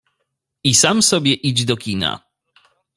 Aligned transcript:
I 0.63 0.73
sam 0.75 1.01
sobie 1.03 1.33
idź 1.33 1.65
do 1.65 1.77
kina. 1.77 2.23